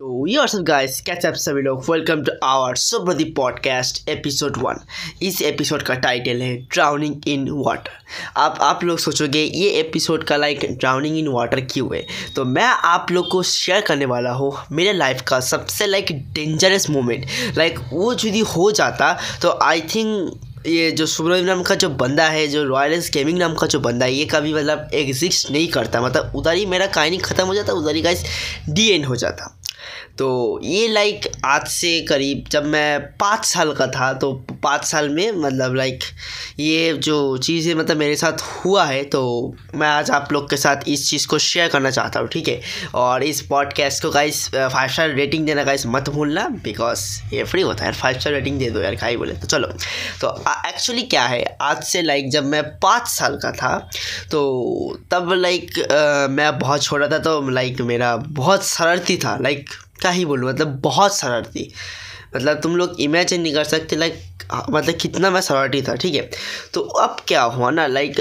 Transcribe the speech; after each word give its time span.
तो 0.00 0.26
ये 0.26 0.46
सब 0.48 0.62
गाइस 0.62 1.00
कैच 1.00 1.24
अप 1.26 1.34
सभी 1.34 1.62
लोग? 1.62 1.84
वेलकम 1.90 2.22
टू 2.24 2.32
आवर 2.46 2.76
सुब्रदी 2.76 3.24
पॉडकास्ट 3.36 4.08
एपिसोड 4.08 4.56
वन 4.56 4.80
इस 5.22 5.42
एपिसोड 5.42 5.82
का 5.82 5.94
टाइटल 5.94 6.42
है 6.42 6.54
ड्राउनिंग 6.72 7.28
इन 7.28 7.48
वाटर 7.50 7.90
आप 8.36 8.58
आप 8.62 8.84
लोग 8.84 8.98
सोचोगे, 8.98 9.38
ये 9.38 9.70
एपिसोड 9.70 10.24
का 10.24 10.36
लाइक 10.36 10.66
ड्राउनिंग 10.70 11.18
इन 11.18 11.28
वाटर 11.28 11.60
क्यों 11.60 11.96
है? 11.96 12.06
तो 12.36 12.44
मैं 12.44 12.64
आप 12.64 13.10
लोग 13.10 13.30
को 13.30 13.42
शेयर 13.42 13.80
करने 13.80 14.04
वाला 14.04 14.30
हूँ 14.30 14.52
मेरे 14.72 14.92
लाइफ 14.92 15.22
का 15.28 15.40
सबसे 15.40 15.86
लाइक 15.86 16.12
डेंजरस 16.32 16.90
मोमेंट 16.90 17.26
लाइक 17.58 17.80
वो 17.92 18.12
यदि 18.12 18.40
हो 18.40 18.70
जाता 18.72 19.16
तो 19.42 19.58
आई 19.62 19.80
थिंक 19.80 20.40
ये 20.66 20.90
जो 20.90 21.06
सूरज 21.06 21.44
नाम 21.44 21.62
का 21.62 21.74
जो 21.74 21.88
बंदा 21.88 22.24
है, 22.28 22.46
जो 22.48 22.64
रॉयल्स 22.64 23.10
गेमिंग 23.12 23.38
नाम 23.38 23.54
का 23.54 23.66
जो 23.66 23.80
बंदा 23.80 24.06
है, 24.06 24.12
ये 24.12 24.24
कभी 24.24 24.54
मतलब 24.54 24.90
एग्जिस्ट 24.94 25.50
नहीं 25.50 25.68
करता. 25.68 26.00
मतलब 26.00 26.32
उधर 26.36 26.54
ही 26.54 26.66
मेरा 26.66 26.86
कहानी 26.86 27.18
ख़त्म 27.18 27.46
हो 27.46 27.54
जाता, 27.54 27.72
उधर 27.72 27.94
ही 27.96 28.02
गाइस 28.02 28.24
डी 28.68 28.88
एंड 28.88 29.06
हो 29.06 29.16
जाता. 29.16 29.57
तो 30.18 30.60
ये 30.64 30.88
लाइक 30.88 31.26
आज 31.44 31.66
से 31.68 32.00
करीब 32.00 32.44
जब 32.50 32.64
मैं 32.66 33.00
पाँच 33.16 33.44
साल 33.44 33.72
का 33.72 33.86
था 33.86 34.12
तो 34.12 34.32
पाँच 34.62 34.84
साल 34.84 35.08
में 35.08 35.32
मतलब 35.32 35.74
लाइक 35.74 36.00
ये 36.58 36.92
जो 36.92 37.36
चीज़ें 37.36 37.74
मतलब 37.74 37.96
मेरे 37.96 38.16
साथ 38.16 38.42
हुआ 38.64 38.84
है 38.84 39.02
तो 39.04 39.22
मैं 39.74 39.88
आज 39.88 40.10
आप 40.10 40.32
लोग 40.32 40.50
के 40.50 40.56
साथ 40.56 40.76
इस 40.88 41.10
चीज़ 41.10 41.26
को 41.26 41.38
शेयर 41.38 41.68
करना 41.68 41.90
चाहता 41.90 42.20
हूँ, 42.20 42.28
ठीक 42.28 42.48
है? 42.48 42.60
और 42.94 43.22
इस 43.22 43.40
पॉडकास्ट 43.40 44.02
को 44.02 44.10
गाइस 44.10 44.48
फाइव 44.54 44.88
स्टार 44.88 45.10
रेटिंग 45.10 45.46
देना 45.46 45.64
गाइस 45.64 45.86
मत 45.86 46.08
भूलना 46.08 46.48
बिकॉज़ 46.48 47.34
ये 47.34 47.44
फ्री 47.44 47.62
होता 47.62 47.84
है 47.84 47.92
फाइव 47.92 48.18
स्टार 48.18 48.32
रेटिंग 48.32 48.58
दे 48.58 48.70
दो 48.70 48.80
यार, 48.80 48.96
खाई 48.96 49.16
बोले 49.16 49.34
तो 49.34 49.46
चलो। 49.46 49.68
तो 50.20 50.44
एक्चुअली 50.68 51.02
क्या 51.02 51.26
है, 51.26 51.56
आज 51.60 51.82
से 51.82 52.02
लाइक 52.02 52.30
जब 52.30 52.44
मैं 52.44 52.62
पाँच 52.78 53.08
साल 53.08 53.36
का 53.36 53.52
था 53.52 53.76
तो 54.30 54.98
तब 55.10 55.32
लाइक 55.32 55.70
मैं 56.30 56.58
बहुत 56.58 56.82
छोटा 56.82 57.08
था 57.08 57.18
तो 57.18 57.50
लाइक 57.50 57.80
मेरा 57.80 58.16
बहुत 58.16 58.66
शरारती 58.66 59.16
था 59.16 59.38
लाइक 59.40 59.70
क्या 60.00 60.10
ही 60.10 60.24
बोलूँ 60.24 60.48
मतलब 60.48 60.80
बहुत 60.80 61.16
शरारती 61.18 61.70
मतलब 62.36 62.60
तुम 62.62 62.76
लोग 62.76 63.00
इमेजिन 63.00 63.40
नहीं 63.42 63.54
कर 63.54 63.64
सकते 63.66 63.96
लाइक 63.96 64.24
मतलब 64.70 64.94
कितना 65.00 65.30
मैं 65.30 65.40
शरारती 65.40 65.80
था, 65.82 65.94
ठीक 65.94 66.14
है? 66.14 66.20
तो 66.74 66.80
अब 66.80 67.16
क्या 67.28 67.42
हुआ 67.44 67.70
ना 67.70 67.86
लाइक 67.86 68.14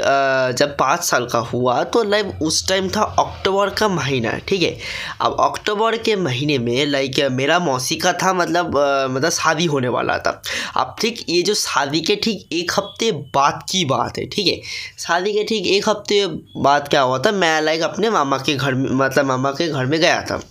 जब 0.57 0.75
पाँच 0.77 1.03
साल 1.03 1.25
का 1.25 1.39
हुआ 1.51 1.83
तो 1.85 2.03
लाइक 2.03 2.41
उस 2.43 2.67
टाइम 2.69 2.89
था 2.95 3.01
अक्टूबर 3.19 3.69
का 3.69 3.87
महीना, 3.87 4.31
ठीक 4.47 4.61
है? 4.61 4.77
अब 5.21 5.35
अक्टूबर 5.41 5.97
के 5.97 6.15
महीने 6.15 6.57
में 6.59 6.85
लाइक 6.85 7.19
मेरा 7.31 7.59
मौसी 7.59 7.95
का 7.95 8.13
था 8.13 8.33
मतलब 8.33 8.77
मतलब 9.11 9.29
शादी 9.31 9.65
होने 9.65 9.87
वाला 9.87 10.17
था। 10.17 10.41
अब 10.77 10.95
ठीक, 11.01 11.23
ये 11.29 11.41
जो 11.41 11.53
शादी 11.53 12.01
के 12.01 12.15
ठीक 12.23 12.47
एक 12.53 12.71
हफ़्ते 12.77 13.11
बाद 13.35 13.63
की 13.69 13.85
बात 13.85 14.17
है, 14.17 14.25
ठीक 14.27 14.47
है? 14.47 14.59
शादी 14.99 15.33
के 15.33 15.43
ठीक 15.43 15.67
एक 15.67 15.89
हफ़्ते 15.89 16.25
बाद 16.61 16.87
क्या 16.87 17.01
हुआ 17.01 17.19
था, 17.19 17.31
मैं 17.31 17.61
लाइक 17.61 17.81
अपने 17.81 18.09
मामा 18.09 18.37
के 18.39 18.55
घर 18.55 18.73
में 18.73 18.89
मतलब 18.91 19.25
मामा 19.25 19.51
के 19.51 19.67
घर 19.67 19.85
में 19.85 19.99
गया 19.99 20.21
था। 20.21 20.41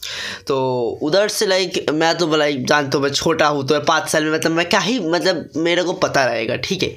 तो 0.46 0.58
उधर 1.02 1.28
से 1.28 1.46
लाइक 1.46 1.84
मैं 1.94 2.16
तो 2.18 2.36
लाइक 2.36 2.66
जानते 2.66 2.96
हूँ 2.96 3.04
मैं 3.04 3.12
छोटा 3.12 3.45
हूँ 3.48 3.66
तो 3.68 3.80
पाँच 3.80 4.08
साल 4.08 4.24
में 4.24 4.32
मतलब 4.32 4.52
मैं 4.52 4.68
क्या 4.68 4.80
ही 4.80 4.98
मतलब 5.00 5.48
मेरे 5.56 5.82
को 5.82 5.92
पता 5.92 6.24
रहेगा 6.24 6.56
ठीक 6.56 6.82
है? 6.82 6.88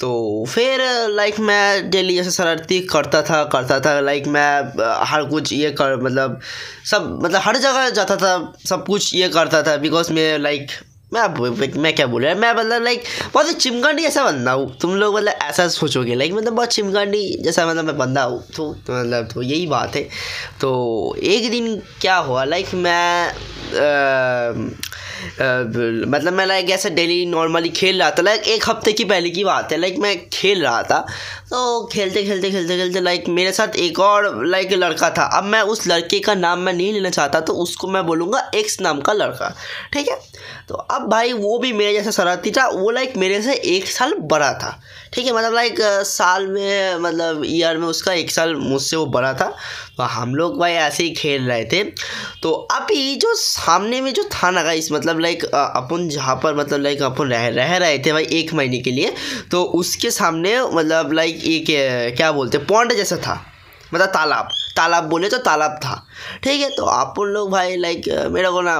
तो 0.00 0.44
फिर 0.48 0.80
लाइक 1.10 1.40
मैं 1.40 1.90
डेली 1.90 2.18
ऐसे 2.20 2.30
शरारती 2.30 2.80
करता 2.92 3.22
था 3.22 3.42
करता 3.52 3.80
था 3.80 3.98
लाइक 4.00 4.26
मैं 4.28 4.50
हर 5.06 5.24
कुछ 5.24 5.52
ये 5.52 5.70
कर 5.70 5.96
मतलब 6.02 6.40
सब 6.90 7.18
मतलब 7.22 7.40
हर 7.44 7.56
जगह 7.56 7.90
जाता 7.90 8.16
था 8.16 8.32
सब 8.68 8.86
कुछ 8.86 9.14
ये 9.14 9.28
करता 9.28 9.62
था 9.62 9.76
बिकॉज़ 9.76 10.12
मैं 10.12 10.38
लाइक 10.38 10.70
मैं 11.14 11.70
मैं 11.80 11.94
क्या 11.94 12.06
बोल 12.06 12.24
रहा 12.24 12.34
मैं 12.34 12.52
मतलब 12.54 12.82
लाइक 12.82 13.02
बहुत 13.34 13.50
चिमगांडी 13.54 14.04
ऐसा 14.04 14.24
बंदा 14.24 14.52
हूँ। 14.52 14.78
तुम 14.80 14.94
लोग 14.96 15.14
मतलब 15.16 15.32
ऐसा 15.42 15.66
सोचोगे 15.68 16.14
लाइक 16.14 16.32
मतलब 16.32 16.52
बहुत 16.52 16.68
चिमगांडी 16.68 17.36
जैसा 17.40 17.66
मतलब 17.66 17.84
मैं 17.84 17.96
बंदा 17.98 18.22
हूँ 18.22 18.40
तो, 18.56 18.72
तो 18.86 19.00
मतलब 19.00 19.28
तो 19.34 19.42
यही 19.42 19.66
बात 19.66 19.96
है। 19.96 20.02
तो 20.60 21.16
एक 21.22 21.50
दिन 21.50 21.76
क्या 22.00 22.16
हुआ 22.16 22.44
लाइक 22.44 22.74
मैं 22.74 23.32
मतलब 25.22 26.32
मैं 26.32 26.46
लाइक 26.46 26.70
ऐसे 26.70 26.90
डेली 26.90 27.24
नॉर्मली 27.26 27.68
खेल 27.70 27.98
रहा 27.98 28.10
था 28.10 28.22
लाइक 28.22 28.48
एक 28.48 28.68
हफ़्ते 28.68 28.92
की 28.92 29.04
पहले 29.04 29.30
की 29.30 29.44
बात 29.44 29.72
है 29.72 29.78
लाइक 29.78 29.98
मैं 29.98 30.16
खेल 30.28 30.62
रहा 30.62 30.82
था। 30.82 30.98
तो 31.50 31.84
खेलते 31.92 32.22
खेलते 32.24 32.50
खेलते 32.50 32.76
खेलते 32.78 33.00
लाइक 33.00 33.28
मेरे 33.28 33.52
साथ 33.52 33.76
एक 33.76 33.98
और 34.00 34.44
लाइक 34.46 34.72
लड़का 34.72 35.10
था। 35.10 35.24
अब 35.38 35.44
मैं 35.44 35.60
उस 35.62 35.86
लड़के 35.86 36.18
का 36.20 36.34
नाम 36.34 36.60
मैं 36.60 36.72
नहीं 36.72 36.92
लेना 36.92 37.10
चाहता 37.10 37.40
तो 37.40 37.52
उसको 37.62 37.88
मैं 37.88 38.04
बोलूँगा 38.06 38.50
एक्स 38.54 38.80
नाम 38.80 39.00
का 39.00 39.12
लड़का। 39.12 39.54
ठीक 39.92 40.08
है? 40.08 40.18
तो 40.72 40.78
अब 40.90 41.02
भाई 41.10 41.32
वो 41.32 41.58
भी 41.58 41.72
मेरे 41.72 41.92
जैसा 41.92 42.10
शरारती 42.10 42.50
था, 42.50 42.66
वो 42.66 42.90
लाइक 42.90 43.16
मेरे 43.16 43.40
से 43.42 43.54
एक 43.54 43.86
साल 43.86 44.14
बड़ा 44.20 44.52
था। 44.58 44.70
ठीक 45.12 45.26
है 45.26 45.32
मतलब 45.32 45.54
लाइक 45.54 45.80
साल 46.06 46.46
में 46.46 46.96
मतलब 46.96 47.42
ईयर 47.46 47.78
में 47.78 47.86
उसका 47.88 48.12
एक 48.12 48.30
साल 48.30 48.54
मुझसे 48.56 48.96
वो 48.96 49.04
बड़ा 49.06 49.32
था। 49.34 49.48
तो 49.96 50.02
हम 50.02 50.34
लोग 50.34 50.58
भाई 50.60 50.72
ऐसे 50.72 51.02
ही 51.04 51.10
खेल 51.10 51.42
रहे 51.42 51.64
थे। 51.64 51.82
तो 52.42 52.52
अभी 52.72 53.14
जो 53.16 53.34
सामने 53.34 54.00
में 54.00 54.12
जो 54.14 54.22
था 54.34 54.50
ना 54.50 54.72
इस 54.72 54.90
मतलब 54.92 55.20
लाइक 55.20 55.44
अपन 55.44 56.08
जहाँ 56.08 56.36
पर 56.42 56.54
मतलब 56.54 56.80
लाइक 56.80 57.02
अपन 57.02 57.28
रह 57.28 57.48
रह 57.50 57.76
रहे 57.76 57.98
थे 57.98 58.12
भाई 58.12 58.26
एक 58.32 58.54
महीने 58.54 58.78
के 58.78 58.90
लिए 58.90 59.14
तो 59.50 59.62
उसके 59.80 60.10
सामने 60.10 60.60
मतलब 60.64 61.12
लाइक 61.12 61.44
एक 61.46 62.16
क्या 62.16 62.32
बोलते 62.32 62.58
पौंड 62.64 62.94
जैसा 62.94 63.16
था। 63.18 63.40
मतलब 63.94 64.06
तालाब 64.08 64.48
तालाब 64.76 65.04
बोले 65.04 65.28
तो 65.28 65.38
तालाब 65.38 65.78
था। 65.82 66.04
ठीक 66.44 66.60
है 66.60 66.70
तो 66.76 66.84
आप 66.86 67.18
उन 67.18 67.28
लोग 67.28 67.50
भाई 67.50 67.76
लाइक 67.76 68.08
मेरे 68.32 68.50
को 68.50 68.60
ना 68.62 68.78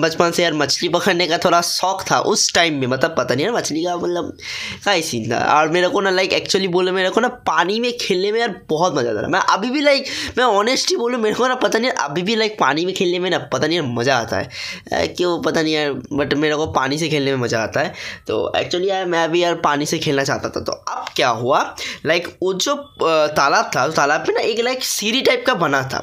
बचपन 0.00 0.30
से 0.30 0.42
यार 0.42 0.54
मछली 0.54 0.88
पकड़ने 0.90 1.26
का 1.26 1.38
थोड़ा 1.38 1.60
शौक 1.62 2.04
था 2.10 2.18
उस 2.30 2.52
टाइम 2.54 2.74
में 2.80 2.86
मतलब 2.86 3.14
पता 3.18 3.34
नहीं 3.34 3.46
यार, 3.46 3.54
मछली 3.54 3.84
का 3.84 3.96
मतलब 3.96 4.36
का 4.84 4.92
ही 4.92 5.02
सीन 5.02 5.30
था। 5.30 5.38
और 5.54 5.68
मेरे 5.70 5.88
को 5.88 6.00
ना 6.00 6.10
लाइक 6.10 6.32
एक्चुअली 6.32 6.68
बोले, 6.68 6.92
मेरे 6.92 7.10
को 7.10 7.20
ना 7.20 7.28
पानी 7.46 7.78
में 7.80 7.92
खेलने 8.00 8.32
में 8.32 8.40
यार 8.40 8.54
बहुत 8.68 8.94
मज़ा 8.94 9.10
आता 9.10 9.28
मैं 9.28 9.40
अभी 9.50 9.70
भी 9.70 9.80
लाइक 9.80 10.06
मैं 10.38 10.44
ऑनेस्टली 10.44 10.96
बोलूँ, 10.96 11.20
मेरे 11.20 11.34
को 11.34 11.48
ना 11.48 11.54
पता 11.56 11.78
नहीं 11.78 11.90
अभी 11.90 12.22
भी 12.22 12.36
लाइक 12.36 12.56
पानी 12.60 12.84
में 12.86 12.94
खेलने 12.94 13.18
में 13.18 13.30
ना 13.30 13.38
पता 13.52 13.66
नहीं 13.66 13.78
यार 13.78 13.86
मज़ा 13.88 14.16
आता 14.16 14.36
है। 14.36 15.06
क्यों 15.08 15.40
पता 15.42 15.62
नहीं 15.62 15.74
यार 15.74 15.92
बट 16.12 16.34
मेरे 16.34 16.56
को 16.56 16.66
पानी 16.72 16.98
से 16.98 17.08
खेलने 17.08 17.30
में 17.30 17.40
मज़ा 17.40 17.62
आता 17.62 17.80
है। 17.80 17.92
तो 18.26 18.52
एक्चुअली 18.56 18.88
यार, 18.88 19.04
मैं 19.06 19.30
भी 19.30 19.42
यार 19.42 19.54
पानी 19.64 19.86
से 19.86 19.98
खेलना 19.98 20.24
चाहता 20.24 20.48
था। 20.48 20.60
तो 20.60 20.72
अब 20.72 21.04
क्या 21.16 21.28
हुआ 21.30 21.60
लाइक 22.06 22.26
वो 22.42 22.52
जो 22.54 22.74
तालाब 23.02 23.70
था 23.76 23.86
तालाब 23.90 24.24
में 24.28 24.34
ना 24.34 24.40
एक 24.42 24.60
लाइक 24.60 24.84
सीढ़ी 24.84 25.20
टाइप 25.22 25.44
का 25.46 25.54
बना 25.56 25.82
था। 25.84 25.98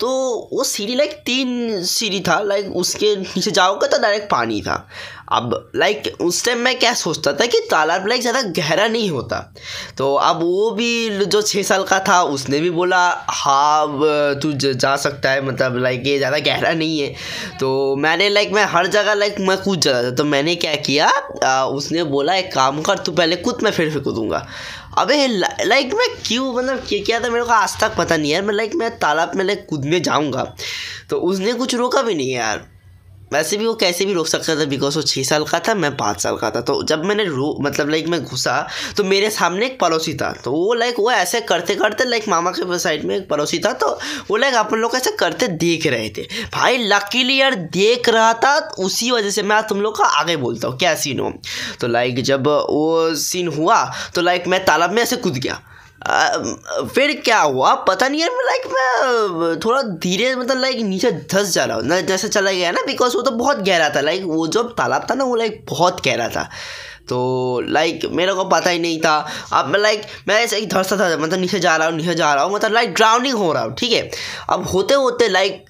तो 0.00 0.08
वो 0.52 0.64
सीढ़ी 0.64 0.94
लाइक 0.94 1.12
तीन 1.26 1.82
सीढ़ी 1.84 2.20
था 2.28 2.40
लाइक 2.42 2.76
उसके 2.76 3.14
नीचे 3.16 3.50
जाओगे 3.50 3.86
तो 3.86 3.98
डायरेक्ट 4.02 4.30
पानी 4.30 4.60
था। 4.62 4.86
अब 5.32 5.70
लाइक 5.76 6.10
उस 6.20 6.44
टाइम 6.44 6.58
मैं 6.58 6.78
क्या 6.78 6.92
सोचता 6.94 7.32
था 7.32 7.46
कि 7.46 7.58
तालाब 7.70 8.06
लाइक 8.08 8.20
ज़्यादा 8.20 8.40
गहरा 8.52 8.86
नहीं 8.88 9.10
होता। 9.10 9.38
तो 9.98 10.14
अब 10.14 10.42
वो 10.42 10.70
भी 10.70 11.24
जो 11.24 11.42
छः 11.42 11.62
साल 11.62 11.84
का 11.84 11.98
था 12.08 12.22
उसने 12.30 12.60
भी 12.60 12.70
बोला 12.70 12.98
हाँ 13.30 13.86
तू 14.42 14.52
जा 14.54 14.94
सकता 14.96 15.30
है 15.30 15.44
मतलब 15.46 15.76
लाइक 15.78 16.06
ये 16.06 16.16
ज़्यादा 16.18 16.38
गहरा 16.40 16.72
नहीं 16.72 16.98
है। 17.00 17.14
तो 17.60 17.96
मैंने 17.96 18.28
लाइक 18.28 18.52
मैं 18.52 18.64
हर 18.66 18.86
जगह 18.88 19.14
लाइक 19.14 19.36
मैं 19.40 19.56
कूद 19.62 19.80
जाता 19.80 20.02
था। 20.02 20.14
तो 20.14 20.24
मैंने 20.24 20.54
क्या 20.56 20.74
किया 20.76 21.08
आ, 21.44 21.64
उसने 21.64 22.04
बोला 22.06 22.34
एक 22.34 22.52
काम 22.54 22.80
कर 22.82 22.98
तू 22.98 23.12
पहले 23.12 23.36
कूद 23.38 23.62
मैं 23.62 23.70
फिर 23.70 23.90
फिर 23.90 24.02
कूदूँगा 24.02 24.46
अबे 24.98 25.26
लाइक 25.26 25.92
मैं 25.94 26.08
क्यों 26.26 26.52
मतलब 26.54 26.78
क्या 26.88 27.02
क्या 27.04 27.20
था 27.20 27.28
मेरे 27.30 27.44
को 27.44 27.50
आज 27.52 27.78
तक 27.80 27.94
पता 27.96 28.16
नहीं 28.16 28.32
यार, 28.32 28.42
मैं 28.42 28.54
लाइक 28.54 28.74
मैं 28.74 28.90
तालाब 28.98 29.34
में 29.36 29.44
लाइक 29.44 29.66
कूदने 29.70 30.00
जाऊँगा 30.00 30.44
तो 31.10 31.16
उसने 31.20 31.52
कुछ 31.52 31.74
रोका 31.74 32.02
भी 32.02 32.14
नहीं 32.14 32.32
यार। 32.32 32.66
वैसे 33.32 33.56
भी 33.56 33.66
वो 33.66 33.74
कैसे 33.74 34.04
भी 34.04 34.12
रोक 34.12 34.26
सकता 34.26 34.54
था 34.56 34.64
बिकॉज़ 34.66 34.96
वो 34.96 35.02
छः 35.02 35.22
साल 35.22 35.44
का 35.44 35.58
था, 35.58 35.74
मैं 35.74 35.96
पाँच 35.96 36.20
साल 36.20 36.36
का 36.36 36.50
था। 36.50 36.60
तो 36.60 36.82
जब 36.82 37.04
मैंने 37.04 37.24
रो 37.24 37.56
मतलब 37.62 37.90
लाइक 37.90 38.08
मैं 38.08 38.22
घुसा 38.24 38.66
तो 38.96 39.04
मेरे 39.04 39.30
सामने 39.30 39.66
एक 39.66 39.78
पड़ोसी 39.80 40.14
था। 40.14 40.32
तो 40.34 40.52
वो 40.52 40.74
लाइक 40.74 40.98
वो 40.98 41.10
ऐसे 41.12 41.40
करते 41.42 41.74
करते 41.74 42.04
लाइक 42.04 42.28
मामा 42.28 42.50
के 42.50 42.78
साइड 42.78 43.04
में 43.04 43.16
एक 43.16 43.28
पड़ोसी 43.28 43.58
था 43.58 43.72
तो 43.74 43.88
वो 44.30 44.36
लाइक 44.36 44.54
अपन 44.54 44.78
लोग 44.78 44.96
ऐसे 44.96 45.10
करते 45.20 45.48
देख 45.48 45.86
रहे 45.86 46.08
थे। 46.08 46.22
भाई 46.54 46.78
लकीली 46.84 47.36
यार 47.36 47.54
देख 47.54 48.08
रहा 48.08 48.32
था, 48.34 48.58
उसी 48.78 49.10
वजह 49.10 49.30
से 49.30 49.42
मैं 49.42 49.62
तुम 49.66 49.80
लोग 49.80 49.98
का 49.98 50.04
आगे 50.04 50.36
बोलता 50.38 50.68
हूँ। 50.68 50.78
क्या 50.78 50.94
सीन 50.96 51.20
हो? 51.20 51.32
तो 51.80 51.88
लाइक 51.88 52.22
जब 52.22 52.46
वो 52.46 53.14
सीन 53.16 53.48
हुआ 53.50 53.84
तो 54.14 54.22
लाइक 54.22 54.46
मैं 54.48 54.64
तालाब 54.64 54.92
में 54.92 55.02
ऐसे 55.02 55.16
कूद 55.18 55.36
गया। 55.36 55.60
फिर 56.04 57.12
क्या 57.24 57.40
हुआ? 57.40 57.74
पता 57.88 58.08
नहीं 58.08 58.20
है 58.20 58.28
लाइक 58.44 58.66
मैं, 58.66 59.58
थोड़ा 59.64 59.82
धीरे 59.82 60.34
मतलब 60.36 60.60
लाइक 60.60 60.78
नीचे 60.80 61.10
धस 61.32 61.52
जा 61.54 61.64
रहा 61.64 61.76
हूँ। 61.76 61.84
ना, 61.86 62.00
जैसे 62.00 62.28
चला 62.28 62.52
गया 62.52 62.70
ना 62.72 62.82
बिकॉज़ 62.86 63.16
वो 63.16 63.22
तो 63.22 63.30
बहुत 63.30 63.58
गहरा 63.58 63.88
था। 63.90 64.00
लाइक 64.00 64.22
वो 64.24 64.46
जो 64.46 64.62
तालाब 64.62 65.06
था 65.10 65.14
ना, 65.14 65.24
वो 65.24 65.34
लाइक 65.36 65.64
बहुत 65.70 66.04
गहरा 66.06 66.28
था। 66.28 66.48
तो 67.08 67.18
लाइक 67.68 68.04
मेरे 68.12 68.32
को 68.34 68.44
पता 68.44 68.70
ही 68.70 68.78
नहीं 68.78 69.00
था। 69.00 69.16
अब 69.52 69.66
मैं 69.66 69.80
लाइक 69.80 70.02
मैं 70.28 70.40
ऐसे 70.42 70.56
ही 70.56 70.66
धरता 70.66 70.96
था 70.96 71.16
मतलब 71.16 71.40
नीचे 71.40 71.60
जा 71.60 71.76
रहा 71.76 71.88
हूँ, 71.88 71.96
नीचे 71.96 72.14
जा 72.14 72.32
रहा 72.34 72.44
हूँ 72.44 72.54
मतलब 72.54 72.72
लाइक 72.72 72.94
ड्राउनिंग 72.94 73.34
हो 73.34 73.52
रहा 73.52 73.62
हूँ, 73.62 73.74
ठीक 73.74 73.92
है? 73.92 74.10
अब 74.50 74.66
होते 74.68 74.94
होते 74.94 75.28
लाइक 75.28 75.64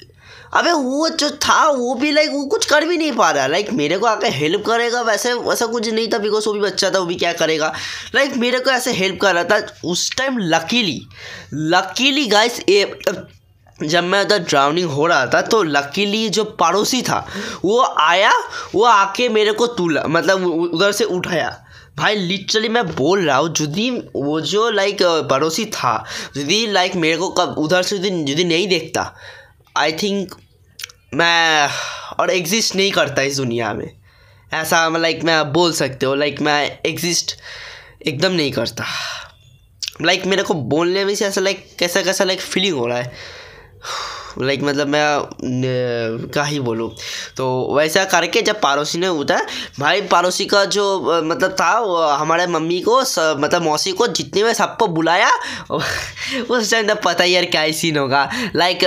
अबे 0.52 0.70
वो 0.72 1.08
जो 1.10 1.28
था, 1.30 1.66
वो 1.68 1.94
भी 1.94 2.10
लाइक 2.12 2.30
वो 2.30 2.44
कुछ 2.46 2.64
कर 2.66 2.84
भी 2.84 2.96
नहीं 2.96 3.12
पा 3.12 3.30
रहा। 3.30 3.46
लाइक 3.46 3.70
मेरे 3.72 3.98
को 3.98 4.06
आके 4.06 4.28
हेल्प 4.28 4.64
करेगा 4.66 5.02
वैसे, 5.02 5.32
वैसा 5.34 5.66
कुछ 5.66 5.88
नहीं 5.88 6.08
था 6.12 6.18
बिकॉज़ 6.18 6.46
वो 6.46 6.52
भी 6.52 6.60
बच्चा 6.60 6.90
था, 6.90 6.98
वो 6.98 7.06
भी 7.06 7.14
क्या 7.14 7.32
करेगा। 7.32 7.72
लाइक 8.14 8.36
मेरे 8.36 8.60
को 8.60 8.70
ऐसे 8.70 8.92
हेल्प 8.92 9.20
कर 9.22 9.34
रहा 9.34 9.44
था। 9.44 9.66
उस 9.84 10.10
टाइम 10.16 10.38
लकीली 10.38 11.00
लकीली 11.54 12.26
गाइस 12.26 12.60
ए 12.68 12.84
जब 13.78 14.04
मैं 14.04 14.24
उधर 14.24 14.38
ड्राउनिंग 14.40 14.90
हो 14.90 15.06
रहा 15.06 15.26
था 15.26 15.40
तो 15.42 15.62
लकीली 15.62 16.28
जो 16.28 16.44
पड़ोसी 16.44 17.00
था, 17.02 17.26
वो 17.64 17.82
आया, 18.00 18.32
वो 18.74 18.84
आके 18.84 19.28
मेरे 19.28 19.52
को 19.52 19.66
तुला 19.68 20.02
मतलब 20.08 20.46
उधर 20.46 20.92
से 20.92 21.04
उठाया। 21.06 21.56
भाई 21.96 22.16
लिटरली 22.16 22.68
मैं 22.68 22.86
बोल 22.86 23.24
रहा 23.26 23.36
हूँ 23.36 23.54
यदि 23.60 23.90
वो 24.16 24.40
जो 24.42 24.68
लाइक 24.70 25.02
पड़ोसी 25.30 25.64
था 25.66 25.92
यदि 26.36 26.66
लाइक 26.66 26.94
मेरे 26.96 27.16
को 27.16 27.28
कब, 27.30 27.54
उधर 27.58 27.82
से 27.82 27.96
यदि 27.96 28.44
नहीं 28.44 28.68
देखता 28.68 29.12
आई 29.76 29.92
थिंक 29.92 30.34
मैं 31.14 31.68
और 32.18 32.30
एग्जिस्ट 32.30 32.76
नहीं 32.76 32.90
करता 32.92 33.22
इस 33.22 33.36
दुनिया 33.36 33.72
में। 33.74 33.90
ऐसा 34.52 34.88
लाइक 34.88 35.22
मैं 35.24 35.52
बोल 35.52 35.72
सकते 35.72 36.06
हो 36.06 36.14
लाइक 36.14 36.40
मैं 36.40 36.78
एग्जिस्ट 36.86 37.36
एकदम 38.06 38.32
नहीं 38.32 38.52
करता। 38.52 38.84
लाइक 40.02 40.26
मेरे 40.26 40.42
को 40.42 40.54
बोलने 40.54 41.04
में 41.04 41.14
से 41.14 41.26
ऐसा 41.26 41.40
लाइक 41.40 41.66
कैसा 41.78 42.02
कैसा 42.02 42.24
लाइक 42.24 42.40
फीलिंग 42.40 42.76
हो 42.76 42.86
रहा 42.86 42.98
है। 42.98 43.38
लाइक 44.38 44.62
मतलब 44.62 44.86
मैं 44.86 46.28
क्या 46.32 46.42
ही 46.42 46.58
बोलूँ। 46.60 46.90
तो 47.36 47.74
वैसा 47.76 48.04
करके 48.04 48.42
जब 48.42 48.60
पारोसी 48.60 48.98
ने 48.98 49.08
उठा 49.08 49.38
भाई 49.78 50.00
पारोसी 50.02 50.44
का 50.44 50.64
जो 50.66 51.22
मतलब 51.24 51.56
था 51.60 51.78
वो 51.80 51.96
हमारे 52.02 52.46
मम्मी 52.46 52.80
को 52.80 53.02
स, 53.04 53.18
मतलब 53.18 53.62
मौसी 53.62 53.92
को 53.92 54.06
जितने 54.06 54.42
में 54.42 54.52
सबको 54.54 54.86
बुलाया 54.88 55.30
उस 55.70 56.70
टाइम 56.70 56.88
तब 56.88 57.00
पता 57.04 57.24
ही 57.24 57.34
यार 57.34 57.44
क्या 57.46 57.70
सीन 57.72 57.98
होगा। 57.98 58.28
लाइक 58.56 58.84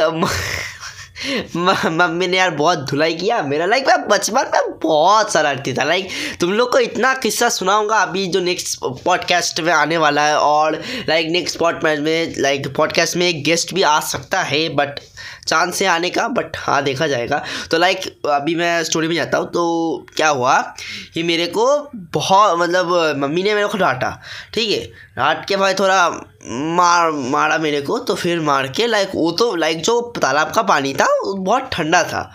मम्मी 1.56 2.28
ने 2.28 2.38
यार 2.38 2.50
बहुत 2.50 2.80
धुलाई 2.80 3.14
किया 3.14 3.42
मेरा 3.42 3.66
लाइक 3.66 3.88
मैं 3.88 4.08
बचपन 4.08 4.52
में 4.54 4.80
बहुत 4.84 5.34
शरारती 5.34 5.74
था। 5.74 5.84
लाइक 5.84 6.10
तुम 6.40 6.54
लोग 6.54 6.72
को 6.72 6.80
इतना 6.80 7.14
किस्सा 7.14 7.50
सुनाऊँगा 7.50 7.96
अभी 7.96 8.28
जो 8.28 8.40
नेक्स्ट 8.40 8.80
पॉडकास्ट 8.84 9.60
में 9.60 9.74
आने 9.74 9.98
वाला 9.98 10.22
है 10.22 10.38
और 10.38 10.82
लाइक 11.10 11.28
नेक्स्ट 11.28 11.58
पॉडकास्ट 11.58 12.02
में 12.02 12.34
लाइक 12.38 12.76
पॉडकास्ट 12.76 13.18
में 13.18 13.30
एक 13.30 13.44
गेस्ट 13.44 13.74
भी 13.74 13.82
आ 13.82 14.00
सकता 14.00 14.42
है 14.42 14.70
बट 14.70 15.00
चांस 15.48 15.82
है 15.82 15.88
आने 15.88 16.10
का 16.10 16.28
बट 16.28 16.58
हाँ 16.58 16.84
देखा 16.84 17.08
जाएगा। 17.08 17.44
तो 17.72 17.78
लाइक 17.78 18.22
अभी 18.26 18.56
मैं 18.56 18.84
स्टोरी 18.84 19.08
में 19.08 19.16
जाता 19.16 19.38
हूँ 19.38 19.48
तो 19.48 20.06
क्या 20.16 20.30
हुआ 20.30 20.76
कि 21.14 21.24
मेरे 21.24 21.48
को 21.48 21.90
बहुत 21.96 22.60
मतलब 22.60 23.16
मम्मी 23.18 23.44
ने 23.44 23.56
मेरे 23.56 23.68
को 23.68 23.78
डांटा 23.78 24.22
ठीक 24.54 24.70
है? 24.70 24.86
डांट 25.18 25.46
के 25.46 25.56
भाई 25.56 25.74
थोड़ा 25.74 26.10
मार, 26.46 27.12
मारा 27.12 27.58
मेरे 27.58 27.82
को 27.82 27.98
तो 28.00 28.16
फिर 28.16 28.40
मार 28.40 28.68
के 28.68 28.88
लाइक 28.88 29.12
वो 29.16 29.32
तो 29.32 29.56
लाइक 29.56 29.82
जो 29.82 30.00
तालाब 30.22 30.52
का 30.52 30.62
पानी 30.62 30.94
था, 30.94 31.06
वो 31.06 31.34
बहुत 31.34 31.70
ठंडा 31.74 32.04
था। 32.04 32.32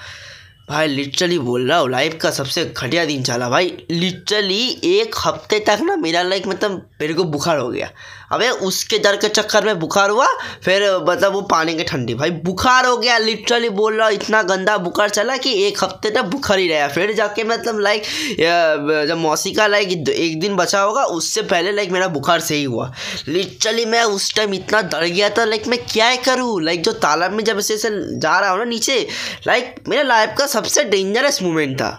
भाई 0.68 0.86
लिटरली 0.86 1.38
बोल 1.38 1.68
रहा 1.68 1.78
हूँ 1.78 1.90
लाइफ 1.90 2.18
का 2.22 2.30
सबसे 2.30 2.64
घटिया 2.76 3.04
दिन 3.04 3.22
चला 3.22 3.48
भाई। 3.48 3.76
लिटरली 3.90 4.66
एक 4.84 5.14
हफ़्ते 5.24 5.58
तक 5.60 5.78
ना 5.82 5.96
मेरा 5.96 6.22
लाइक 6.22 6.46
मतलब 6.46 6.90
मेरे 7.00 7.14
को 7.14 7.24
बुखार 7.24 7.58
हो 7.58 7.68
गया। 7.68 7.90
अबे, 8.30 8.48
उसके 8.48 8.98
डर 8.98 9.16
के 9.16 9.28
चक्कर 9.30 9.64
में 9.64 9.78
बुखार 9.78 10.10
हुआ, 10.10 10.26
फिर 10.64 10.82
मतलब 11.08 11.32
वो 11.32 11.40
पानी 11.50 11.74
के 11.74 11.84
ठंडी। 11.84 12.14
भाई, 12.14 12.30
बुखार 12.30 12.86
हो 12.86 12.96
गया 12.96 13.18
लिटरली 13.18 13.68
बोल 13.70 13.94
रहा 13.94 14.08
इतना 14.10 14.42
गंदा 14.44 14.76
बुखार 14.78 15.10
चला 15.10 15.36
कि 15.36 15.52
एक 15.66 15.82
हफ़्ते 15.84 16.10
तक 16.10 16.24
बुखार 16.26 16.58
ही 16.58 16.68
रहा। 16.68 16.88
फिर 16.88 17.12
जाके 17.14 17.44
मतलब 17.44 17.78
लाइक 17.80 18.02
जब 19.08 19.16
मौसी 19.18 19.52
का 19.52 19.66
लाइक 19.66 20.08
एक 20.08 20.40
दिन 20.40 20.56
बचा 20.56 20.80
होगा, 20.80 21.04
उससे 21.04 21.42
पहले 21.44 21.72
लाइक 21.72 21.90
मेरा 21.90 22.08
बुखार 22.08 22.40
सही 22.40 22.64
हुआ। 22.64 22.92
लिटरली 23.28 23.84
मैं 23.86 24.02
उस 24.04 24.34
टाइम 24.36 24.54
इतना 24.54 24.80
डर 24.82 25.04
गया 25.04 25.30
था 25.30 25.44
लाइक 25.44 25.66
मैं 25.66 25.78
क्या 25.84 26.14
करूँ? 26.24 26.60
लाइक 26.62 26.82
जो 26.82 26.92
तालाब 26.98 27.32
में 27.32 27.44
जब 27.44 27.58
ऐसे 27.58 27.76
जा 27.78 28.38
रहा 28.38 28.50
हूँ 28.50 28.58
ना 28.58 28.64
नीचे 28.64 29.06
लाइक 29.46 29.74
मेरे 29.88 30.02
लाइफ 30.02 30.34
का 30.38 30.46
सबसे 30.48 30.84
डेंजरस 30.86 31.42
मोमेंट 31.42 31.76
था। 31.76 31.90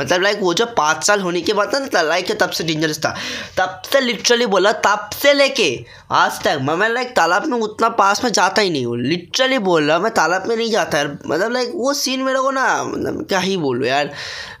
मतलब 0.00 0.22
लाइक 0.22 0.38
वो 0.40 0.54
जो 0.54 0.66
पाँच 0.76 1.04
साल 1.04 1.20
होने 1.20 1.40
के 1.40 1.52
बाद 1.52 1.74
ना 1.74 2.02
लाइक 2.02 2.30
तब 2.40 2.50
से 2.50 2.64
डेंजरस 2.64 2.98
था। 2.98 3.14
तब 3.58 3.82
से 3.92 4.00
लिटरली 4.00 4.46
बोला, 4.46 4.72
तब 4.72 5.10
से 5.12 5.32
लेके 5.34 5.68
आज 6.12 6.40
तक 6.42 6.58
मैं 6.62 6.88
लाइक 6.88 7.14
तालाब 7.16 7.46
में 7.46 7.58
उतना 7.58 7.88
पास 7.96 8.24
में 8.24 8.30
जाता 8.32 8.62
ही 8.62 8.70
नहीं 8.70 8.84
हूँ। 8.86 8.98
लिटरली 8.98 9.58
बोल 9.60 9.84
रहा 9.84 9.98
मैं 9.98 10.12
तालाब 10.14 10.46
में 10.48 10.56
नहीं 10.56 10.70
जाता 10.70 10.98
यार। 10.98 11.16
मतलब 11.26 11.52
लाइक 11.52 11.72
वो 11.74 11.92
सीन 11.94 12.22
मेरे 12.22 12.40
को 12.40 12.50
ना 12.50 12.82
मतलब 12.84 13.24
क्या 13.28 13.38
ही 13.38 13.56
बोलूँ 13.56 13.86
यार। 13.86 14.10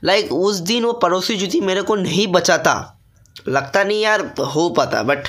लाइक 0.04 0.32
उस 0.32 0.56
दिन 0.62 0.84
वो 0.84 0.92
पड़ोसी 1.02 1.36
जो 1.36 1.46
थी 1.46 1.60
मेरे 1.60 1.82
को 1.82 1.96
नहीं 1.96 2.26
बचाता। 2.32 2.74
लगता 3.48 3.82
नहीं 3.84 4.02
यार, 4.02 4.20
हो 4.46 4.68
पाता 4.70 5.02
बट 5.02 5.28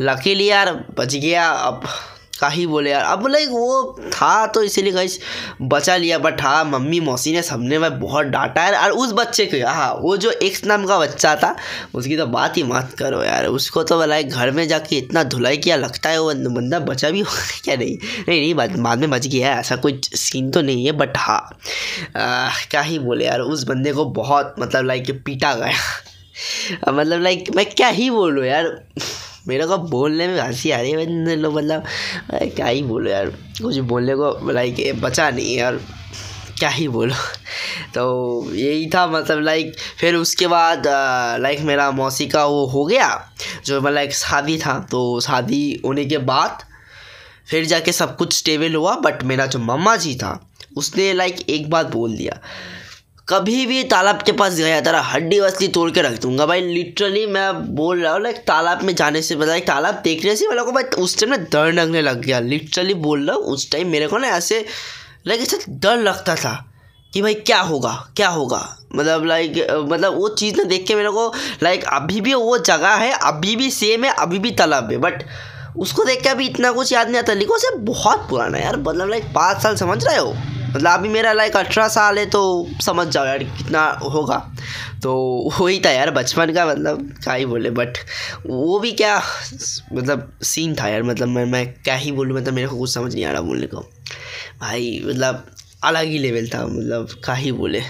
लकीली 0.00 0.48
यार 0.48 0.72
बच 0.98 1.14
गया। 1.14 1.48
अब 1.50 1.82
का 2.42 2.48
ही 2.48 2.66
बोले 2.66 2.90
यार। 2.90 3.04
अब 3.04 3.26
लाइक 3.28 3.48
वो 3.50 3.96
था 4.12 4.46
तो 4.46 4.62
इसीलिए 4.62 4.92
गाइस 4.92 5.18
बचा 5.62 5.96
लिया 5.96 6.18
बट 6.18 6.40
हाँ 6.42 6.64
मम्मी, 6.64 7.00
मौसी 7.00 7.32
ने 7.32 7.42
सबने 7.42 7.78
मैं 7.78 7.98
बहुत 8.00 8.26
डांटा 8.26 8.62
है 8.62 8.76
और 8.78 8.90
उस 8.98 9.12
बच्चे 9.14 9.46
को 9.46 9.66
हाँ 9.68 9.92
वो 9.94 10.16
जो 10.16 10.30
एक्स 10.42 10.64
नाम 10.64 10.86
का 10.86 10.98
बच्चा 10.98 11.34
था, 11.36 11.54
उसकी 11.94 12.16
तो 12.16 12.26
बात 12.28 12.56
ही 12.56 12.62
मत 12.64 12.94
करो 12.98 13.22
यार। 13.24 13.46
उसको 13.52 13.82
तो 13.84 14.04
लाइक 14.06 14.30
घर 14.30 14.50
में 14.50 14.66
जाके 14.68 14.96
इतना 14.96 15.22
धुलाई 15.24 15.56
किया, 15.58 15.76
लगता 15.76 16.10
है 16.10 16.20
वो 16.20 16.32
बंदा 16.50 16.78
बचा 16.82 17.10
भी 17.10 17.20
हो 17.20 17.30
क्या 17.64 17.76
नहीं? 17.76 17.96
नहीं 18.28 18.40
नहीं, 18.40 18.54
बाद 18.54 18.78
बाद 18.78 18.98
में 18.98 19.10
बच 19.10 19.26
गया 19.26 19.58
ऐसा 19.60 19.76
कोई 19.76 20.00
सीन 20.06 20.50
तो 20.50 20.62
नहीं 20.62 20.86
है 20.86 20.92
बट 20.92 21.16
हाँ 21.18 21.58
क्या 22.70 22.80
ही 22.82 22.98
बोले 22.98 23.24
यार, 23.24 23.40
उस 23.40 23.64
बंदे 23.64 23.92
को 23.92 24.04
बहुत 24.14 24.54
मतलब 24.58 24.84
लाइक 24.86 25.10
पीटा 25.26 25.54
गया। 25.54 26.90
मतलब 26.92 27.20
लाइक 27.22 27.50
मैं 27.56 27.64
क्या 27.66 27.88
ही 27.88 28.08
बोलूँ 28.10 28.44
यार? 28.44 28.64
मेरे 29.48 29.66
को 29.66 29.76
बोलने 29.90 30.26
में 30.28 30.40
हँसी 30.40 30.70
आ 30.70 30.80
रही 30.80 30.90
है 30.92 31.36
लोग 31.36 31.54
मतलब 31.56 31.84
क्या 32.30 32.66
ही 32.66 32.82
बोलो 32.82 33.10
यार, 33.10 33.26
कुछ 33.62 33.76
बोलने 33.90 34.14
को 34.16 34.50
लाइक 34.52 35.00
बचा 35.00 35.30
नहीं 35.30 35.56
यार 35.56 35.80
क्या 36.58 36.68
ही 36.68 36.86
बोलो? 36.88 37.14
तो 37.94 38.54
यही 38.54 38.88
था 38.90 39.06
मतलब 39.06 39.40
लाइक 39.40 39.74
फिर 40.00 40.14
उसके 40.14 40.46
बाद 40.46 40.82
लाइक 41.40 41.60
मेरा 41.60 41.90
मौसी 41.90 42.26
का 42.26 42.44
वो 42.46 42.64
हो 42.66 42.84
गया, 42.84 43.08
जो 43.66 43.80
मतलब 43.80 43.94
लाइक 43.94 44.14
शादी 44.14 44.58
था 44.58 44.78
तो 44.90 45.20
शादी 45.20 45.80
होने 45.84 46.04
के 46.04 46.18
बाद 46.18 46.64
फिर 47.50 47.64
जाके 47.66 47.92
सब 47.92 48.16
कुछ 48.16 48.38
स्टेबल 48.38 48.74
हुआ 48.74 48.94
बट 48.96 49.22
मेरा 49.24 49.46
जो 49.46 49.58
मम्मा 49.58 49.96
जी 49.96 50.14
था, 50.14 50.38
उसने 50.76 51.12
लाइक 51.12 51.40
एक 51.48 51.70
बात 51.70 51.86
बोल 51.86 52.16
दिया 52.16 52.38
कभी 53.28 53.64
भी 53.66 53.82
तालाब 53.84 54.22
के 54.22 54.32
पास 54.32 54.54
गया, 54.54 54.80
तेरा 54.80 55.00
हड्डी 55.00 55.38
वस्ती 55.40 55.68
तोड़ 55.68 55.90
के 55.90 56.02
रख 56.02 56.20
दूँगा। 56.22 56.46
भाई 56.46 56.60
लिटरली 56.62 57.26
मैं 57.26 57.74
बोल 57.74 58.02
रहा 58.02 58.12
हूँ 58.12 58.22
लाइक 58.22 58.36
तालाब 58.46 58.82
में 58.82 58.94
जाने 58.94 59.22
से 59.22 59.36
मतलब 59.36 59.58
तालाब 59.58 60.00
देखने 60.04 60.34
से 60.36 60.48
मेरे 60.48 60.64
को 60.64 60.72
भाई, 60.72 60.84
उस 60.84 61.18
टाइम 61.20 61.30
ना 61.30 61.36
डर 61.52 61.72
लगने 61.72 62.02
लग 62.02 62.20
गया। 62.20 62.40
लिटरली 62.40 62.94
बोल 62.96 63.26
रहा 63.26 63.36
हूँ, 63.36 63.44
उस 63.44 63.70
टाइम 63.72 63.88
मेरे 63.88 64.06
को 64.06 64.18
ना 64.18 64.28
ऐसे 64.28 64.64
लाइक 65.26 65.40
ऐसा 65.40 65.56
डर 65.68 65.96
लगता 65.98 66.34
था 66.36 66.54
कि 67.12 67.22
भाई, 67.22 67.34
क्या 67.34 67.60
होगा 67.60 67.92
क्या 68.16 68.28
होगा? 68.28 68.60
मतलब 68.94 69.24
लाइक 69.24 69.66
मतलब 69.90 70.16
वो 70.16 70.28
चीज़ 70.28 70.56
ना 70.56 70.64
देख 70.64 70.86
के 70.86 70.94
मेरे 70.94 71.10
को 71.10 71.32
लाइक 71.62 71.84
अभी 71.92 72.20
भी 72.20 72.34
वो 72.34 72.58
जगह 72.58 72.94
है, 72.94 73.12
अभी 73.12 73.56
भी 73.56 73.70
सेम 73.70 74.04
है, 74.04 74.14
अभी 74.18 74.38
भी 74.38 74.50
तालाब 74.50 74.90
है। 74.90 74.98
बट 74.98 75.24
उसको 75.78 76.04
देख 76.04 76.22
के 76.22 76.28
अभी 76.28 76.46
इतना 76.46 76.72
कुछ 76.72 76.92
याद 76.92 77.08
नहीं 77.08 77.18
आता, 77.18 77.32
लेकिन 77.32 77.54
उसे 77.54 77.76
बहुत 77.76 78.26
पुराना 78.30 78.58
है 78.58 78.64
यार। 78.64 78.76
मतलब 78.76 79.08
लाइक 79.08 79.32
पाँच 79.34 79.62
साल 79.62 79.76
समझ 79.76 80.04
रहे 80.04 80.16
हो? 80.16 80.34
मतलब 80.74 80.90
अभी 80.90 81.08
मेरा 81.08 81.32
लाइक 81.32 81.56
अठारह 81.56 81.88
साल 81.88 82.18
है 82.18 82.24
तो 82.30 82.40
समझ 82.82 83.06
जाओ 83.08 83.26
यार 83.26 83.38
कितना 83.38 83.84
होगा। 84.04 84.38
तो 85.02 85.12
वही 85.60 85.80
था 85.80 85.90
यार 85.90 86.10
बचपन 86.10 86.52
का 86.54 86.66
मतलब 86.66 87.08
क्या 87.24 87.34
ही 87.34 87.46
बोले। 87.46 87.70
बट 87.70 87.98
वो 88.46 88.78
भी 88.80 88.92
क्या 88.92 89.16
मतलब 89.92 90.32
सीन 90.42 90.74
था 90.74 90.88
यार 90.88 91.02
मतलब 91.02 91.28
मैं 91.28 91.44
मैं 91.44 91.66
क्या 91.74 91.94
ही 91.94 92.12
बोलूँ 92.12 92.36
मतलब 92.36 92.54
मेरे 92.54 92.68
को 92.68 92.78
कुछ 92.78 92.94
समझ 92.94 93.14
नहीं 93.14 93.24
आ 93.24 93.32
रहा 93.32 93.40
बोलने 93.40 93.66
को। 93.66 93.80
भाई 94.60 95.00
मतलब 95.04 95.44
अलग 95.84 96.06
ही 96.06 96.18
लेवल 96.18 96.48
था 96.48 96.66
मतलब 96.66 97.08
का 97.24 97.34
ही 97.34 97.52
बोले। 97.52 97.82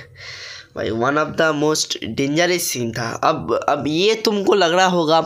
भाई 0.77 0.91
one 0.91 1.19
of 1.19 1.29
the 1.37 1.51
most 1.55 1.99
dangerous 2.09 2.62
scene 2.62 2.93
था। 2.93 3.09
अब 3.25 3.52
अब 3.69 3.85
ये 3.87 4.14
तुमको 4.25 4.55
लग 4.55 4.73
रहा 4.75 4.87
होगा 4.87 5.21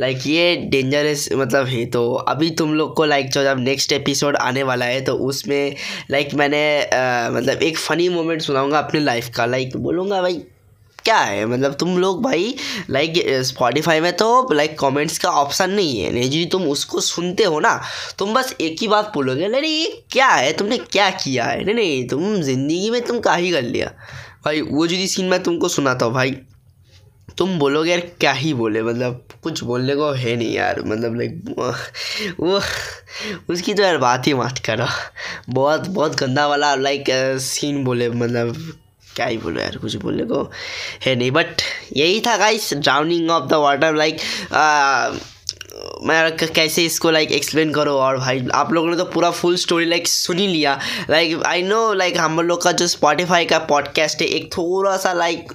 लाइक 0.00 0.26
ये 0.26 0.56
डेंजरस 0.70 1.28
मतलब 1.32 1.66
है 1.66 1.84
तो 1.86 2.12
अभी 2.28 2.50
तुम 2.58 2.74
लोग 2.74 2.94
को 2.96 3.04
लाइक 3.04 3.30
जो 3.30 3.42
जब 3.44 3.58
नेक्स्ट 3.58 3.92
एपिसोड 3.92 4.36
आने 4.36 4.62
वाला 4.62 4.84
है 4.84 5.00
तो 5.00 5.14
उसमें 5.26 5.74
लाइक 6.10 6.34
मैंने 6.34 6.62
आ, 6.82 7.30
मतलब 7.30 7.62
एक 7.62 7.78
फ़नी 7.78 8.08
मोमेंट 8.08 8.42
सुनाऊँगा 8.42 8.78
अपनी 8.78 9.00
लाइफ 9.00 9.28
का। 9.36 9.46
लाइक 9.46 9.76
बोलूँगा 9.76 10.22
भाई 10.22 10.42
क्या 11.04 11.18
है? 11.18 11.44
मतलब 11.46 11.74
तुम 11.74 11.96
लोग 11.98 12.22
भाई 12.22 12.54
लाइक 12.90 13.12
स्पॉटिफाई 13.44 14.00
में 14.00 14.12
तो 14.12 14.52
लाइक 14.52 14.78
कमेंट्स 14.78 15.18
का 15.18 15.30
ऑप्शन 15.32 15.70
नहीं 15.70 16.00
है। 16.00 16.10
नहीं 16.12 16.30
जी 16.30 16.44
तुम 16.46 16.64
उसको 16.68 17.00
सुनते 17.00 17.44
हो 17.44 17.60
ना 17.60 17.80
तुम 18.18 18.34
बस 18.34 18.54
एक 18.60 18.76
ही 18.80 18.88
बात 18.88 19.12
बोलोगे 19.14 19.48
नहीं 19.48 19.72
ये 19.74 20.02
क्या 20.12 20.28
है? 20.28 20.52
तुमने 20.52 20.78
क्या 20.78 21.08
किया 21.12 21.44
है? 21.44 21.64
नहीं 21.64 21.74
नहीं 21.74 22.06
तुम 22.08 22.34
ज़िंदगी 22.42 22.90
में 22.90 23.00
तुम 23.04 23.20
का 23.20 23.34
ही 23.34 23.50
कर 23.50 23.62
लिया। 23.62 23.92
भाई, 24.44 24.60
वो 24.60 24.86
जो 24.86 25.06
सीन 25.06 25.26
मैं 25.28 25.42
तुमको 25.42 25.68
सुनाता 25.68 26.06
हूँ 26.06 26.14
भाई, 26.14 26.30
तुम 27.38 27.58
बोलोगे 27.58 27.90
यार 27.90 28.00
क्या 28.20 28.32
ही 28.32 28.52
बोले 28.54 28.82
मतलब 28.82 29.26
कुछ 29.42 29.62
बोलने 29.64 29.94
को 29.96 30.10
है 30.12 30.34
नहीं 30.36 30.52
यार 30.54 30.80
मतलब 30.82 31.16
लाइक 31.16 32.34
वो 32.40 32.60
उसकी 33.52 33.74
तो 33.74 33.82
यार 33.82 33.98
बात 33.98 34.26
ही 34.26 34.34
मत 34.34 34.58
करो। 34.66 34.86
बहुत 35.48 35.88
बहुत 35.88 36.16
गंदा 36.16 36.46
वाला 36.46 36.74
लाइक 36.74 37.04
सीन 37.42 37.84
बोले 37.84 38.08
मतलब 38.10 38.56
क्या 39.16 39.26
ही 39.26 39.38
बोलो 39.38 39.60
यार, 39.60 39.76
कुछ 39.76 39.96
बोलने 39.96 40.24
को 40.24 40.42
है 41.06 41.14
नहीं 41.14 41.30
बट 41.30 41.62
यही 41.96 42.20
था 42.20 42.36
guys 42.36 42.72
drowning 42.74 43.30
of 43.30 43.48
the 43.50 43.54
water 43.62 43.94
like 43.94 44.20
मैं 46.04 46.36
कैसे 46.36 46.84
इसको 46.84 47.10
लाइक 47.10 47.32
एक्सप्लेन 47.32 47.72
करो? 47.72 47.94
और 47.94 48.16
भाई, 48.18 48.46
आप 48.54 48.72
लोगों 48.72 48.90
ने 48.90 48.96
तो 48.96 49.04
पूरा 49.04 49.30
फुल 49.30 49.56
स्टोरी 49.56 49.84
लाइक 49.86 50.08
सुन 50.08 50.38
ही 50.38 50.46
लिया। 50.46 50.78
लाइक 51.10 51.42
आई 51.46 51.62
नो 51.62 51.92
लाइक 51.94 52.18
हम 52.18 52.40
लोग 52.40 52.62
का 52.62 52.72
जो 52.72 52.86
स्पॉटिफाई 52.86 53.44
का 53.44 53.58
पॉडकास्ट 53.68 54.22
है, 54.22 54.26
एक 54.28 54.52
थोड़ा 54.52 54.96
सा 54.96 55.12
लाइक 55.12 55.52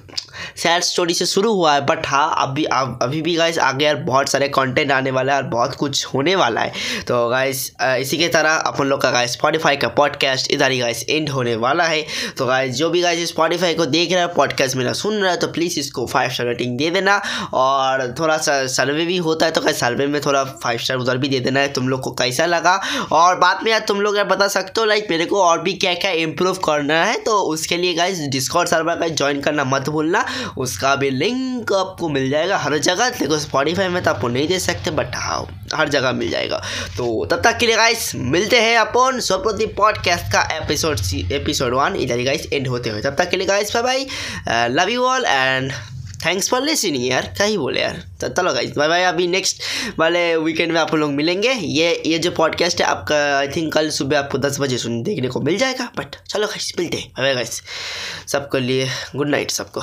सैड 0.56 0.82
स्टोरी 0.82 1.14
से 1.14 1.26
शुरू 1.26 1.52
हुआ 1.52 1.72
है 1.74 1.80
बट 1.86 2.06
हाँ 2.06 2.34
अभी 2.38 2.64
अभी 2.64 3.20
भी 3.22 3.34
गाइस 3.36 3.58
आगे 3.58 3.84
यार 3.84 3.96
बहुत 3.96 4.28
सारे 4.28 4.48
कंटेंट 4.48 4.90
आने 4.92 5.10
वाला 5.10 5.34
है 5.34 5.42
और 5.42 5.48
बहुत 5.48 5.74
कुछ 5.74 6.04
होने 6.06 6.34
वाला 6.36 6.60
है। 6.60 6.72
तो 7.08 7.28
गाइस 7.28 7.70
इसी 7.82 8.18
के 8.18 8.28
तरह 8.28 8.50
अपन 8.50 8.86
लोग 8.86 9.00
का 9.00 9.10
गाइस 9.10 9.32
स्पॉटिफाई 9.32 9.76
का 9.76 9.88
पॉडकास्ट 9.96 10.50
इधर 10.52 10.70
ही 10.70 10.78
गाइस 10.78 11.04
एंड 11.08 11.28
होने 11.28 11.54
वाला 11.56 11.84
है। 11.84 12.04
तो 12.38 12.46
गाइस 12.46 12.74
जो 12.74 12.90
भी 12.90 13.02
गाइस 13.02 13.28
स्पॉटिफाई 13.28 13.74
को 13.74 13.86
देख 13.86 14.12
रहा 14.12 14.22
है 14.22 14.34
पॉडकास्ट 14.34 14.76
मेरा 14.76 14.92
सुन 14.94 15.14
रहा 15.14 15.30
है 15.30 15.38
तो 15.38 15.46
प्लीज़ 15.48 15.78
इसको 15.80 16.06
फाइव 16.06 16.30
स्टार 16.30 16.46
रेटिंग 16.46 16.76
दे 16.78 16.90
देना। 16.90 17.20
और 17.54 18.14
थोड़ा 18.18 18.36
सा 18.38 18.66
सर्वे 18.76 19.04
भी 19.04 19.16
होता 19.18 19.46
है 19.46 19.52
तो 19.52 19.60
गाइस 19.60 19.80
सर्वे 19.80 20.06
में 20.06 20.15
में 20.16 20.20
थोड़ा 20.26 20.42
फाइव 20.62 20.78
स्टार 20.78 20.96
उधर 20.98 21.18
भी 21.18 21.28
दे 21.28 21.40
देना 21.40 21.60
है, 21.60 21.72
तुम 21.72 21.88
लोग 21.88 22.00
को 22.00 22.10
कैसा 22.14 22.46
लगा? 22.46 22.80
और 23.12 23.36
बाद 23.38 23.60
में 23.64 23.70
यार 23.72 23.80
तुम 23.88 24.00
लोग 24.00 24.16
यार 24.16 24.24
बता 24.26 24.48
सकते 24.48 24.80
हो 24.80 24.86
लाइक 24.86 25.06
मेरे 25.10 25.26
को 25.26 25.42
और 25.42 25.60
भी 25.62 25.72
क्या 25.74 25.94
क्या 25.96 26.10
इम्प्रूव 26.20 26.58
करना 26.64 27.04
है 27.04 27.18
तो 27.20 27.38
उसके 27.44 27.76
लिए 27.76 27.94
गाइज़ 27.94 28.20
डिस्कॉर्ड 28.30 28.68
सर्वर 28.68 28.96
का 28.96 29.08
ज्वाइन 29.10 29.40
करना 29.40 29.64
मत 29.66 29.88
भूलना। 29.88 30.24
उसका 30.58 30.94
भी 30.96 31.10
लिंक 31.10 31.72
आपको 31.72 32.08
मिल 32.08 32.30
जाएगा 32.30 32.58
हर 32.58 32.78
जगह, 32.80 33.10
देखो 33.10 33.38
स्पॉटीफाई 33.38 33.88
में 33.88 34.02
तो 34.02 34.10
आपको 34.10 34.28
नहीं 34.28 34.48
दे 34.48 34.58
सकते 34.58 34.90
बट 34.90 35.16
हाँ 35.16 35.44
हर 35.74 35.88
जगह 35.88 36.12
मिल 36.12 36.30
जाएगा। 36.30 36.58
तो 36.96 37.24
तब 37.30 37.42
तक 37.44 37.58
के 37.58 37.66
लिए 37.66 37.76
गाइस 37.76 38.10
मिलते 38.14 38.60
हैं 38.60 38.76
अपन 38.78 39.20
स्वप्रति 39.20 39.66
पॉडकास्ट 39.76 40.32
का 40.32 40.42
एपिसोड 40.56 41.00
एपिसोड 41.32 41.74
वन 41.74 41.96
इधर 41.96 42.18
ही 42.18 42.24
गाइस 42.24 42.48
एंड 42.52 42.68
होते 42.68 42.90
हुए। 42.90 43.02
तब 43.02 43.16
तक 43.18 43.30
के 43.30 43.36
लिए 43.36 43.46
guys 43.46 43.76
bye 43.76 43.82
bye 43.82 44.68
love 44.70 44.90
you 44.90 45.04
all 45.04 45.24
and 45.26 45.72
thanks 46.24 46.48
for 46.50 46.62
listening 46.62 47.06
यार 47.06 47.26
क्या 47.36 47.46
ही 47.46 47.56
बोले 47.58 47.80
यार 47.80 48.02
तो 48.20 48.28
चलो 48.28 48.52
गाइस 48.54 48.76
बाय 48.76 48.88
बाय 48.88 49.04
अभी 49.04 49.26
नेक्स्ट 49.26 49.62
वाले 49.98 50.24
वीकेंड 50.36 50.72
में 50.72 50.80
आप 50.80 50.94
लोग 50.94 51.10
मिलेंगे 51.12 51.52
ये 51.52 51.92
ये 52.06 52.18
जो 52.18 52.30
पॉडकास्ट 52.30 52.80
है 52.80 52.86
आपका 52.86 53.16
आई 53.38 53.48
थिंक 53.48 53.72
कल 53.72 53.90
सुबह 53.90 54.18
आपको 54.18 54.38
दस 54.38 54.60
बजे 54.60 54.78
सुन 54.78 55.02
देखने 55.02 55.28
को 55.28 55.40
मिल 55.40 55.58
जाएगा 55.58 55.90
बट 55.98 56.16
चलो 56.24 56.46
गाइस 56.46 56.72
मिलते 56.78 56.96
हैं 56.96 57.10
बाय 57.10 57.24
बाय 57.24 57.34
गाइस 57.34 57.62
सबके 58.28 58.60
लिए 58.60 58.88
गुड 59.16 59.28
नाइट 59.28 59.50
सबको 59.50 59.82